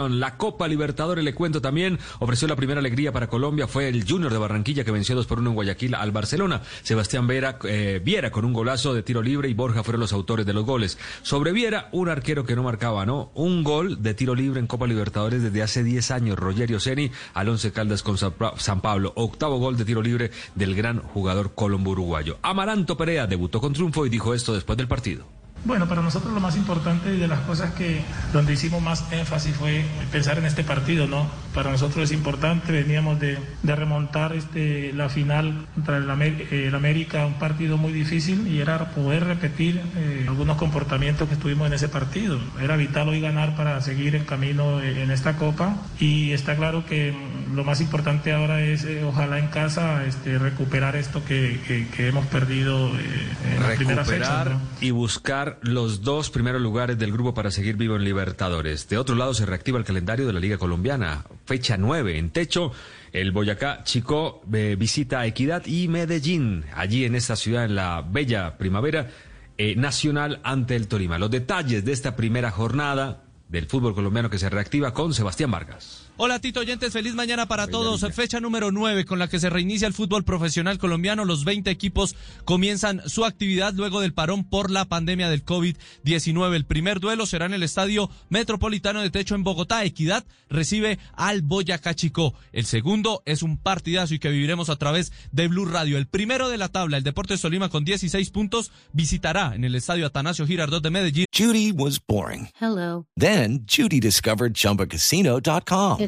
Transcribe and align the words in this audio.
La 0.00 0.36
Copa 0.36 0.68
Libertadores, 0.68 1.24
le 1.24 1.34
cuento 1.34 1.60
también, 1.60 1.98
ofreció 2.20 2.46
la 2.46 2.54
primera 2.54 2.78
alegría 2.78 3.10
para 3.10 3.26
Colombia, 3.26 3.66
fue 3.66 3.88
el 3.88 4.08
Junior 4.08 4.30
de 4.30 4.38
Barranquilla 4.38 4.84
que 4.84 4.92
venció 4.92 5.16
2 5.16 5.26
por 5.26 5.40
1 5.40 5.50
en 5.50 5.54
Guayaquil 5.56 5.96
al 5.96 6.12
Barcelona. 6.12 6.62
Sebastián 6.84 7.26
Vera, 7.26 7.58
eh, 7.64 8.00
Viera 8.04 8.30
con 8.30 8.44
un 8.44 8.52
golazo 8.52 8.94
de 8.94 9.02
tiro 9.02 9.22
libre 9.22 9.48
y 9.48 9.54
Borja 9.54 9.82
fueron 9.82 9.98
los 9.98 10.12
autores 10.12 10.46
de 10.46 10.52
los 10.52 10.64
goles. 10.64 10.98
Sobre 11.22 11.50
Viera, 11.50 11.88
un 11.90 12.08
arquero 12.08 12.44
que 12.44 12.54
no 12.54 12.62
marcaba, 12.62 13.06
¿no? 13.06 13.32
Un 13.34 13.64
gol 13.64 14.00
de 14.00 14.14
tiro 14.14 14.36
libre 14.36 14.60
en 14.60 14.68
Copa 14.68 14.86
Libertadores 14.86 15.42
desde 15.42 15.64
hace 15.64 15.82
10 15.82 16.12
años, 16.12 16.38
Rogerio 16.38 16.78
Ceni, 16.78 17.10
al 17.34 17.48
Once 17.48 17.72
Caldas 17.72 18.04
con 18.04 18.16
San 18.18 18.80
Pablo. 18.80 19.12
Octavo 19.16 19.58
gol 19.58 19.76
de 19.76 19.84
tiro 19.84 20.00
libre 20.00 20.30
del 20.54 20.76
gran 20.76 21.00
jugador 21.00 21.56
colombo 21.56 21.90
uruguayo. 21.90 22.38
Amaranto 22.42 22.96
Perea 22.96 23.26
debutó 23.26 23.60
con 23.60 23.72
triunfo 23.72 24.06
y 24.06 24.10
dijo 24.10 24.32
esto 24.32 24.54
después 24.54 24.76
del 24.78 24.86
partido. 24.86 25.37
Bueno, 25.64 25.88
para 25.88 26.02
nosotros 26.02 26.32
lo 26.32 26.40
más 26.40 26.56
importante 26.56 27.14
y 27.14 27.18
de 27.18 27.28
las 27.28 27.40
cosas 27.40 27.72
que 27.74 28.00
donde 28.32 28.52
hicimos 28.52 28.80
más 28.80 29.04
énfasis 29.12 29.54
fue 29.56 29.84
pensar 30.10 30.38
en 30.38 30.46
este 30.46 30.64
partido, 30.64 31.06
¿no? 31.06 31.26
Para 31.52 31.70
nosotros 31.70 32.04
es 32.04 32.12
importante, 32.12 32.72
veníamos 32.72 33.18
de, 33.18 33.38
de 33.62 33.76
remontar 33.76 34.34
este, 34.34 34.92
la 34.92 35.08
final 35.08 35.66
contra 35.74 35.98
el, 35.98 36.08
el, 36.52 36.74
América, 36.74 37.26
un 37.26 37.34
partido 37.34 37.76
muy 37.76 37.92
difícil 37.92 38.46
y 38.46 38.60
era 38.60 38.90
poder 38.90 39.24
repetir 39.24 39.82
eh, 39.96 40.26
algunos 40.28 40.56
comportamientos 40.56 41.28
que 41.28 41.34
estuvimos 41.34 41.66
en 41.66 41.72
ese 41.74 41.88
partido. 41.88 42.38
Era 42.62 42.76
vital 42.76 43.08
hoy 43.08 43.20
ganar 43.20 43.56
para 43.56 43.80
seguir 43.80 44.14
en 44.14 44.24
camino 44.24 44.80
en 44.80 45.10
esta 45.10 45.36
copa 45.36 45.76
y 45.98 46.32
está 46.32 46.56
claro 46.56 46.86
que 46.86 47.14
lo 47.54 47.64
más 47.64 47.80
importante 47.80 48.32
ahora 48.32 48.62
es, 48.62 48.84
eh, 48.84 49.04
ojalá 49.04 49.38
en 49.38 49.48
casa, 49.48 50.04
este, 50.06 50.38
recuperar 50.38 50.96
esto 50.96 51.24
que, 51.24 51.60
que, 51.66 51.86
que 51.88 52.08
hemos 52.08 52.26
perdido 52.26 52.88
eh, 52.88 53.28
en 53.54 53.62
la 53.62 53.74
primera 53.74 54.04
fecha. 54.04 54.44
¿no? 54.44 54.60
y 54.80 54.90
buscar 54.90 55.58
los 55.62 56.02
dos 56.02 56.30
primeros 56.30 56.60
lugares 56.60 56.98
del 56.98 57.12
grupo 57.12 57.34
para 57.34 57.50
seguir 57.50 57.76
vivo 57.76 57.96
en 57.96 58.04
Libertadores. 58.04 58.88
De 58.88 58.98
otro 58.98 59.14
lado, 59.14 59.34
se 59.34 59.46
reactiva 59.46 59.78
el 59.78 59.84
calendario 59.84 60.26
de 60.26 60.32
la 60.32 60.40
Liga 60.40 60.58
Colombiana. 60.58 61.24
Fecha 61.46 61.76
9 61.76 62.18
en 62.18 62.30
techo. 62.30 62.72
El 63.12 63.32
Boyacá 63.32 63.82
Chico 63.84 64.42
eh, 64.52 64.76
visita 64.78 65.20
a 65.20 65.26
Equidad 65.26 65.64
y 65.66 65.88
Medellín, 65.88 66.64
allí 66.74 67.04
en 67.04 67.14
esta 67.14 67.36
ciudad, 67.36 67.64
en 67.64 67.74
la 67.74 68.02
bella 68.02 68.58
primavera 68.58 69.08
eh, 69.56 69.74
nacional 69.76 70.40
ante 70.44 70.76
el 70.76 70.88
Tolima. 70.88 71.18
Los 71.18 71.30
detalles 71.30 71.84
de 71.84 71.92
esta 71.92 72.16
primera 72.16 72.50
jornada 72.50 73.24
del 73.48 73.66
fútbol 73.66 73.94
colombiano 73.94 74.30
que 74.30 74.38
se 74.38 74.50
reactiva 74.50 74.92
con 74.92 75.14
Sebastián 75.14 75.50
Vargas. 75.50 76.07
Hola 76.20 76.40
Tito 76.40 76.58
Oyentes, 76.58 76.92
feliz 76.92 77.14
mañana 77.14 77.46
para 77.46 77.68
todos. 77.68 78.04
Fecha 78.12 78.40
número 78.40 78.72
9 78.72 79.04
con 79.04 79.20
la 79.20 79.28
que 79.28 79.38
se 79.38 79.50
reinicia 79.50 79.86
el 79.86 79.94
fútbol 79.94 80.24
profesional 80.24 80.76
colombiano. 80.76 81.24
Los 81.24 81.44
20 81.44 81.70
equipos 81.70 82.16
comienzan 82.44 83.00
su 83.06 83.24
actividad 83.24 83.72
luego 83.74 84.00
del 84.00 84.14
parón 84.14 84.42
por 84.42 84.72
la 84.72 84.86
pandemia 84.86 85.30
del 85.30 85.44
COVID-19. 85.44 86.56
El 86.56 86.64
primer 86.64 86.98
duelo 86.98 87.24
será 87.24 87.46
en 87.46 87.54
el 87.54 87.62
Estadio 87.62 88.10
Metropolitano 88.30 89.00
de 89.00 89.10
Techo 89.10 89.36
en 89.36 89.44
Bogotá. 89.44 89.84
Equidad 89.84 90.24
recibe 90.50 90.98
al 91.12 91.42
Boyacá 91.42 91.94
Chico. 91.94 92.34
El 92.50 92.66
segundo 92.66 93.22
es 93.24 93.44
un 93.44 93.56
partidazo 93.56 94.12
y 94.14 94.18
que 94.18 94.30
viviremos 94.30 94.70
a 94.70 94.76
través 94.76 95.12
de 95.30 95.46
Blue 95.46 95.66
Radio. 95.66 95.98
El 95.98 96.08
primero 96.08 96.48
de 96.48 96.58
la 96.58 96.68
tabla, 96.68 96.96
el 96.96 97.04
Deportes 97.04 97.40
Tolima 97.42 97.68
con 97.68 97.84
16 97.84 98.28
puntos, 98.30 98.72
visitará 98.92 99.54
en 99.54 99.62
el 99.62 99.76
Estadio 99.76 100.04
Atanasio 100.04 100.48
Girardot 100.48 100.82
de 100.82 100.90
Medellín. 100.90 101.26
Judy 101.32 101.70
was 101.70 102.00
boring. 102.04 102.48
Hello. 102.60 103.06
Then 103.16 103.60
Judy 103.68 104.00
discovered 104.00 104.54
chumbacasino.com. 104.54 106.07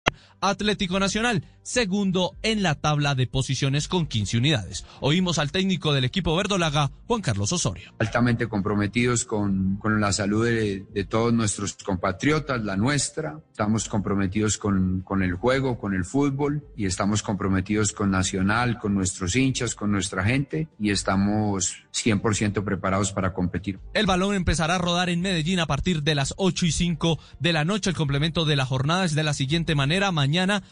Atlético 0.41 0.99
Nacional, 0.99 1.43
segundo 1.61 2.35
en 2.41 2.63
la 2.63 2.73
tabla 2.73 3.13
de 3.13 3.27
posiciones 3.27 3.87
con 3.87 4.07
15 4.07 4.39
unidades. 4.39 4.85
Oímos 4.99 5.37
al 5.37 5.51
técnico 5.51 5.93
del 5.93 6.03
equipo 6.03 6.35
verdolaga, 6.35 6.89
Juan 7.05 7.21
Carlos 7.21 7.53
Osorio. 7.53 7.93
Altamente 7.99 8.47
comprometidos 8.47 9.23
con, 9.23 9.77
con 9.77 10.01
la 10.01 10.11
salud 10.11 10.43
de, 10.43 10.83
de, 10.91 11.03
todos 11.05 11.31
nuestros 11.31 11.75
compatriotas, 11.75 12.63
la 12.63 12.75
nuestra. 12.75 13.39
Estamos 13.51 13.87
comprometidos 13.87 14.57
con, 14.57 15.01
con 15.01 15.21
el 15.21 15.35
juego, 15.35 15.77
con 15.77 15.93
el 15.93 16.05
fútbol 16.05 16.65
y 16.75 16.87
estamos 16.87 17.21
comprometidos 17.21 17.91
con 17.91 18.09
Nacional, 18.09 18.79
con 18.79 18.95
nuestros 18.95 19.35
hinchas, 19.35 19.75
con 19.75 19.91
nuestra 19.91 20.23
gente 20.23 20.69
y 20.79 20.89
estamos 20.89 21.75
100% 21.93 22.63
preparados 22.63 23.11
para 23.11 23.31
competir. 23.33 23.79
El 23.93 24.07
balón 24.07 24.33
empezará 24.33 24.75
a 24.75 24.79
rodar 24.79 25.09
en 25.09 25.21
Medellín 25.21 25.59
a 25.59 25.67
partir 25.67 26.01
de 26.01 26.15
las 26.15 26.33
8 26.37 26.65
y 26.65 26.71
5 26.71 27.19
de 27.39 27.53
la 27.53 27.63
noche. 27.63 27.91
El 27.91 27.95
complemento 27.95 28.45
de 28.45 28.55
la 28.55 28.65
jornada 28.65 29.05
es 29.05 29.13
de 29.13 29.23
la 29.23 29.35
siguiente 29.35 29.75
manera. 29.75 30.11
Mañana, 30.11 30.30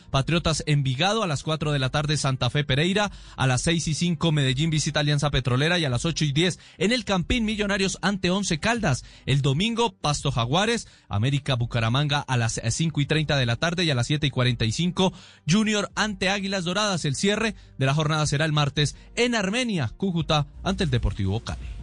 Patriotas 0.09 0.63
Envigado 0.65 1.23
a 1.23 1.27
las 1.27 1.43
4 1.43 1.71
de 1.71 1.79
la 1.79 1.89
tarde, 1.89 2.17
Santa 2.17 2.49
Fe 2.49 2.63
Pereira. 2.63 3.11
A 3.35 3.47
las 3.47 3.61
6 3.63 3.87
y 3.87 3.93
5, 3.93 4.31
Medellín 4.31 4.69
visita 4.69 5.01
Alianza 5.01 5.29
Petrolera. 5.31 5.79
Y 5.79 5.85
a 5.85 5.89
las 5.89 6.05
8 6.05 6.25
y 6.25 6.31
10, 6.31 6.59
en 6.77 6.91
el 6.91 7.05
Campín 7.05 7.45
Millonarios 7.45 7.97
ante 8.01 8.31
Once 8.31 8.59
Caldas. 8.59 9.03
El 9.25 9.41
domingo, 9.41 9.93
Pasto 9.93 10.31
Jaguares, 10.31 10.87
América 11.07 11.55
Bucaramanga 11.55 12.19
a 12.19 12.37
las 12.37 12.61
5 12.67 13.01
y 13.01 13.05
30 13.05 13.37
de 13.37 13.45
la 13.45 13.55
tarde. 13.55 13.83
Y 13.83 13.91
a 13.91 13.95
las 13.95 14.07
7 14.07 14.27
y 14.27 14.29
45, 14.29 15.13
Junior 15.49 15.91
ante 15.95 16.29
Águilas 16.29 16.63
Doradas. 16.63 17.05
El 17.05 17.15
cierre 17.15 17.55
de 17.77 17.85
la 17.85 17.93
jornada 17.93 18.25
será 18.27 18.45
el 18.45 18.53
martes 18.53 18.95
en 19.15 19.35
Armenia, 19.35 19.91
Cúcuta 19.97 20.47
ante 20.63 20.83
el 20.83 20.89
Deportivo 20.89 21.39
Cali. 21.41 21.78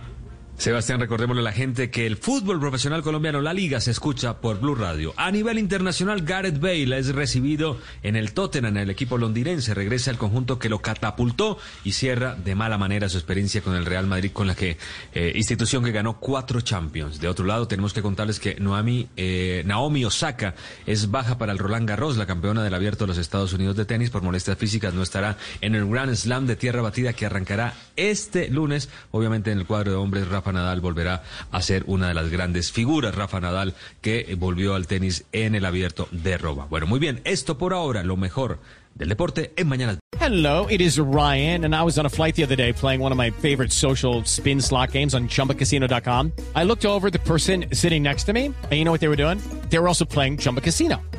Sebastián, 0.58 1.00
recordémosle 1.00 1.42
a 1.42 1.44
la 1.44 1.52
gente 1.52 1.90
que 1.90 2.06
el 2.06 2.16
fútbol 2.16 2.58
profesional 2.58 3.02
colombiano, 3.02 3.42
la 3.42 3.52
liga, 3.52 3.78
se 3.78 3.90
escucha 3.90 4.40
por 4.40 4.58
Blue 4.58 4.74
Radio. 4.74 5.12
A 5.18 5.30
nivel 5.30 5.58
internacional, 5.58 6.22
Gareth 6.22 6.58
Bale 6.58 6.98
es 6.98 7.14
recibido 7.14 7.78
en 8.02 8.16
el 8.16 8.32
Tottenham, 8.32 8.74
el 8.78 8.88
equipo 8.88 9.18
londinense. 9.18 9.74
Regresa 9.74 10.10
al 10.10 10.16
conjunto 10.16 10.58
que 10.58 10.70
lo 10.70 10.78
catapultó 10.78 11.58
y 11.84 11.92
cierra 11.92 12.34
de 12.34 12.54
mala 12.54 12.78
manera 12.78 13.10
su 13.10 13.18
experiencia 13.18 13.60
con 13.60 13.74
el 13.74 13.84
Real 13.84 14.06
Madrid, 14.06 14.30
con 14.32 14.46
la 14.46 14.54
que 14.54 14.78
eh, 15.12 15.32
institución 15.34 15.84
que 15.84 15.92
ganó 15.92 16.18
cuatro 16.18 16.62
Champions. 16.62 17.20
De 17.20 17.28
otro 17.28 17.44
lado, 17.44 17.68
tenemos 17.68 17.92
que 17.92 18.00
contarles 18.00 18.40
que 18.40 18.54
Noami, 18.58 19.08
eh, 19.18 19.62
Naomi 19.66 20.06
Osaka 20.06 20.54
es 20.86 21.10
baja 21.10 21.36
para 21.36 21.52
el 21.52 21.58
Roland 21.58 21.86
Garros, 21.86 22.16
la 22.16 22.26
campeona 22.26 22.64
del 22.64 22.72
Abierto 22.72 23.04
de 23.04 23.08
los 23.08 23.18
Estados 23.18 23.52
Unidos 23.52 23.76
de 23.76 23.84
tenis 23.84 24.08
por 24.08 24.22
molestias 24.22 24.56
físicas. 24.56 24.94
No 24.94 25.02
estará 25.02 25.36
en 25.60 25.74
el 25.74 25.86
Grand 25.86 26.14
Slam 26.14 26.46
de 26.46 26.56
tierra 26.56 26.80
batida 26.80 27.12
que 27.12 27.26
arrancará 27.26 27.74
este 27.94 28.48
lunes, 28.48 28.88
obviamente 29.10 29.52
en 29.52 29.58
el 29.58 29.66
cuadro 29.66 29.90
de 29.90 29.96
hombres. 29.98 30.28
Rafa 30.28 30.45
Nadal 30.52 30.80
volverá 30.80 31.22
a 31.50 31.62
ser 31.62 31.84
una 31.86 32.08
de 32.08 32.14
las 32.14 32.30
grandes 32.30 32.72
figuras, 32.72 33.14
Rafa 33.14 33.40
Nadal, 33.40 33.74
que 34.00 34.34
volvió 34.38 34.74
al 34.74 34.86
tenis 34.86 35.24
en 35.32 35.54
el 35.54 35.64
abierto 35.64 36.08
de 36.10 36.38
Roma. 36.38 36.66
Bueno, 36.68 36.86
muy 36.86 36.98
bien, 36.98 37.20
esto 37.24 37.58
por 37.58 37.72
ahora, 37.72 38.02
lo 38.02 38.16
mejor 38.16 38.58
del 38.94 39.08
deporte 39.08 39.52
en 39.56 39.68
Mañana. 39.68 39.98
Hello, 40.18 40.66
it 40.68 40.80
is 40.80 40.98
Ryan, 40.98 41.64
and 41.64 41.74
I 41.74 41.82
was 41.82 41.98
on 41.98 42.06
a 42.06 42.08
flight 42.08 42.34
the 42.34 42.42
other 42.42 42.56
day 42.56 42.72
playing 42.72 43.00
one 43.00 43.12
of 43.12 43.18
my 43.18 43.30
favorite 43.30 43.70
social 43.70 44.24
spin 44.24 44.60
slot 44.60 44.92
games 44.92 45.14
on 45.14 45.28
chumbacasino.com. 45.28 46.32
I 46.54 46.64
looked 46.64 46.84
over 46.84 47.10
the 47.10 47.18
person 47.20 47.66
sitting 47.72 48.02
next 48.02 48.24
to 48.24 48.32
me, 48.32 48.46
and 48.46 48.72
you 48.72 48.84
know 48.84 48.90
what 48.90 49.00
they 49.00 49.08
were 49.08 49.16
doing? 49.16 49.38
They 49.68 49.78
were 49.78 49.88
also 49.88 50.04
playing 50.04 50.38
Chumba 50.38 50.62
Casino. 50.62 51.00